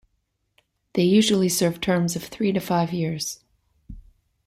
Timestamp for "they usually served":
0.93-1.83